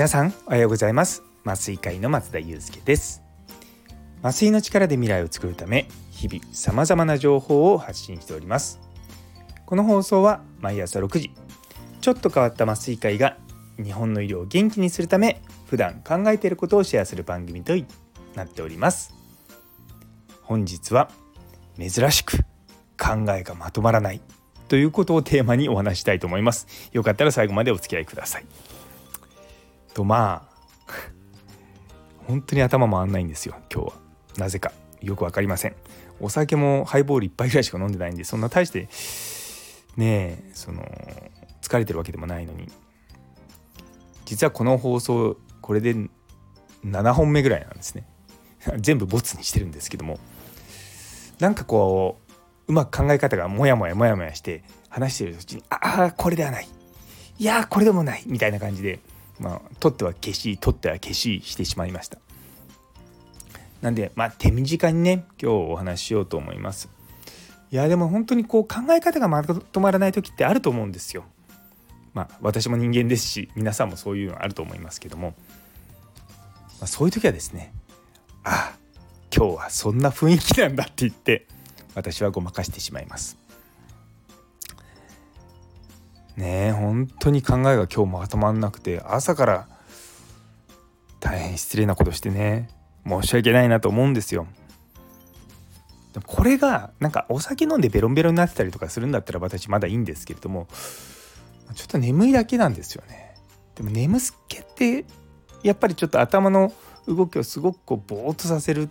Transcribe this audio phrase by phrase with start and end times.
[0.00, 1.22] 皆さんおはようございます。
[1.44, 3.22] 麻酔会の松田祐介です。
[4.22, 8.80] 麻酔の力で未来を作るため日々様々な情報を発信しております。
[9.66, 11.30] この放送は毎朝6時
[12.00, 13.36] ちょっと変わった麻酔会が
[13.76, 17.74] 日本の医療を元気にするため普段考えていることをシェアする番組と
[18.34, 19.12] なっております。
[20.40, 21.10] 本日は
[21.78, 22.38] 珍しく
[22.98, 24.22] 考えがまとまらない
[24.68, 26.88] ということをテーマにお話したいと思います。
[26.92, 28.46] よかったら最後までお付き合いください。
[29.94, 30.50] とまあ
[32.26, 33.92] 本当に頭回んないんですよ今日は。
[34.38, 34.72] なぜか。
[35.02, 35.74] よく分かりません。
[36.20, 38.88] お酒もハイボール1杯ぐらいしか飲んでないんでそんな大して
[39.96, 40.82] ねえその
[41.62, 42.68] 疲れてるわけでもないのに。
[44.26, 45.96] 実はこの放送これで
[46.84, 48.06] 7本目ぐらいなんですね。
[48.78, 50.18] 全部ボツにしてるんですけども。
[51.40, 52.32] なんかこう
[52.68, 56.68] うまく考え方がモヤモヤモヤモヤして話してるうちにああこれではない。
[57.38, 58.22] いやこれでもない。
[58.26, 59.00] みたいな感じで。
[59.40, 62.18] まあ取っては消し取っては消ししてしまいました。
[63.80, 66.88] なんでまあ手短にね今日お話ししようと思います。
[67.72, 71.24] いやでも本当にこう考え方がまとまらない時ってあると思うんですよ。
[72.12, 75.34] まあ私も人間ですし皆さんもそういうのあると思いますけども、
[76.78, 77.72] まあ、そういう時はですね
[78.44, 78.78] ああ
[79.34, 81.46] 今日はそんな雰囲気なんだって言って
[81.94, 83.38] 私はごまかしてしまいます。
[86.36, 89.68] ねえ本当に考えが今日まとまんなくて朝から
[91.20, 92.70] 大変失礼なことしてね
[93.06, 94.46] 申し訳ないなと思うんですよ。
[96.12, 100.66] でもこれがなんかお酒飲んでベロンベロンになってたりとかするんだったら私まだいいんですけれども
[101.74, 103.34] ちょっと眠いだけなんですよね。
[103.76, 105.04] でも眠すけって
[105.62, 106.72] やっぱりちょっと頭の
[107.06, 108.88] 動きをすごくこうぼーっとさせる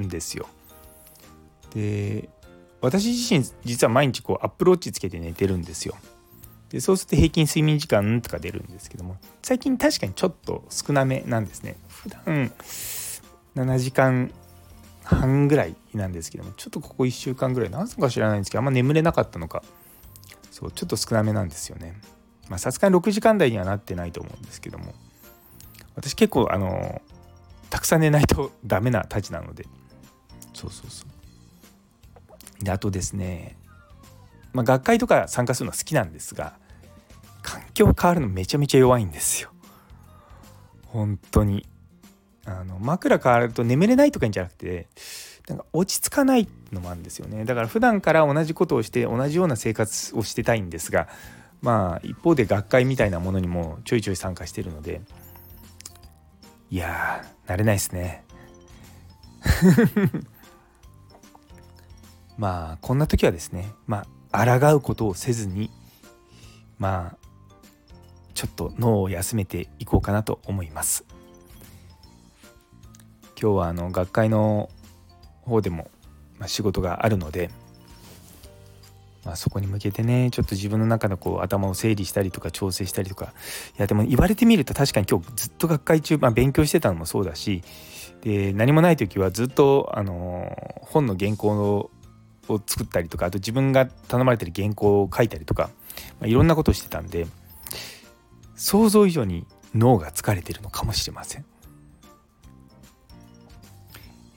[0.00, 0.46] んですよ。
[1.74, 2.28] で
[2.80, 5.96] 私自身実は毎日こうアップローチつけて寝てるんですよ。
[6.74, 11.76] でそうすると平均睡眠時間とか出るんですけども最近確かにちょっと少なめなんですね。
[11.86, 12.50] 普段。
[13.54, 14.32] 7時間
[15.04, 19.62] 半ぐらいなんですけどもちょっとここ1週間ぐらい何か知らないんですけどあんま眠れなかったのか。
[20.50, 21.94] そうちょっと少なめなんですよね。
[22.48, 24.94] まあさすがに6時間台にはなってないと思うんですけども。
[25.94, 27.00] 私結構あの
[27.70, 29.64] たくさん寝ないとダメなたちなので。
[30.52, 31.04] そうそうそ
[32.60, 32.64] う。
[32.64, 33.56] であとですね、
[34.52, 36.63] まあ、学会とか参加するの好きなんですが環
[37.74, 39.50] 境変わるのめちゃめちゃ弱いんですよ。
[40.86, 41.66] 本当に。
[42.46, 44.86] あの枕変わると眠れないとかじゃなくて
[45.48, 47.44] なんか落ち着かないのもあるんですよね。
[47.44, 51.08] だから普段から同じことをして同じような生活をしてたいんですが
[51.62, 55.00] まあ一方で学会みたいなものにもちょいちょい参加してるので
[56.70, 58.24] いやー慣れないですね。
[62.36, 65.70] まあこんな時はですねまあ抗うことをせずに
[66.78, 67.23] まあ
[68.34, 71.04] ちょっと脳を休めていこうかなと思います。
[73.40, 74.70] 今日はあの学会の
[75.42, 75.90] 方でも、
[76.38, 77.50] ま、仕事があるので、
[79.24, 83.32] まあ、そこに向けてねちょっと自分の中のこう頭を整理したりとか調整したりとか
[83.78, 87.62] いやでも言われてみると確かに今日ずっと学会中、まあ、勉強してたのもそうだし
[88.22, 91.90] で何もない時はずっとあの本の原稿
[92.48, 95.70] を作ったりとかあと自分が頼まれてる原稿を書いたりとか、
[96.20, 97.26] まあ、いろんなことをしてたんで
[98.64, 101.44] 想像以上に脳が疲れてるのかもしれません。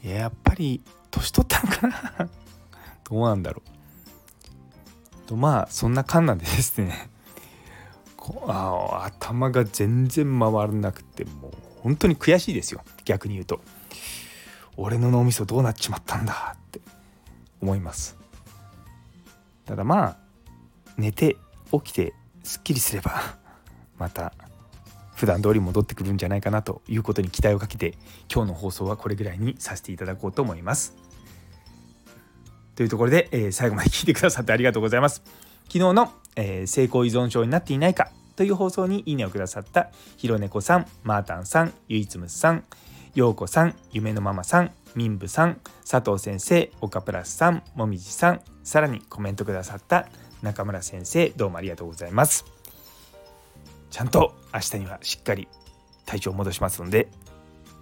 [0.03, 2.29] やっぱり年取ったのかな？
[3.09, 3.61] どうなんだろ
[5.23, 5.27] う。
[5.27, 7.09] とまあそんな感なんでですね
[8.47, 11.51] あ頭が全然回らなくてもう
[11.83, 13.61] 本当に悔しいですよ逆に言うと。
[14.75, 16.81] 俺の脳みそどうなっちまったんだって
[17.61, 18.17] 思います
[19.65, 20.17] ただまあ
[20.97, 21.37] 寝て
[21.71, 23.46] 起きてすっきりすれば
[23.97, 24.33] また
[25.15, 27.97] 普段通り戻ってくるんじゃないかなということに期待をかけて
[28.31, 30.95] 今日の放送はこれぐらいにさせていただこうと思います。
[32.75, 35.23] というところで、えー、最後まで聞いてくださってありがとうございます。
[35.65, 42.63] 昨日の、えー、成功依存症になっていないかという放送にいいねをくださったひろねこさんマータンさんゆいつむさん
[43.15, 50.07] ようこさん夢のママさん民部さん佐藤先生岡プラスさんもみじさんさらにコメントくださった
[50.43, 52.56] 中村先生どうもありがとうございます。
[53.89, 55.47] ちゃんと明日にはしっかり
[56.05, 57.07] 体調を戻しますので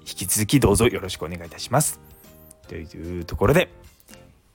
[0.02, 2.00] 引き続きどうぞよろしくお願いいたします。
[2.68, 3.72] というところで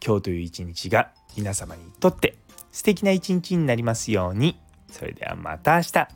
[0.04, 2.36] 今日という一日が皆様にとって
[2.72, 4.58] 素敵な一日になりますように。
[4.90, 6.08] それではまた明日。